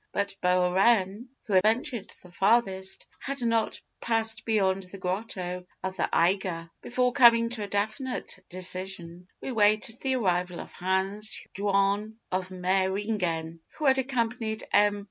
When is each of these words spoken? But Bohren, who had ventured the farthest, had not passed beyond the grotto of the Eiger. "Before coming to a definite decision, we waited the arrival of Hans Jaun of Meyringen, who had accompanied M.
But 0.13 0.35
Bohren, 0.41 1.27
who 1.43 1.53
had 1.53 1.61
ventured 1.61 2.09
the 2.23 2.31
farthest, 2.31 3.05
had 3.19 3.39
not 3.43 3.79
passed 4.01 4.45
beyond 4.45 4.81
the 4.81 4.97
grotto 4.97 5.67
of 5.83 5.95
the 5.95 6.09
Eiger. 6.11 6.71
"Before 6.81 7.11
coming 7.11 7.49
to 7.49 7.61
a 7.61 7.67
definite 7.67 8.43
decision, 8.49 9.27
we 9.41 9.51
waited 9.51 10.01
the 10.01 10.15
arrival 10.15 10.59
of 10.59 10.71
Hans 10.71 11.39
Jaun 11.53 12.15
of 12.31 12.49
Meyringen, 12.49 13.59
who 13.77 13.85
had 13.85 13.99
accompanied 13.99 14.63
M. 14.73 14.99